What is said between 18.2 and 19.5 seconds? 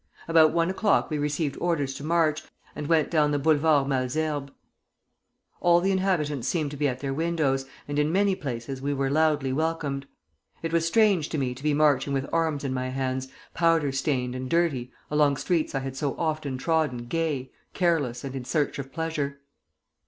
and in search of pleasure.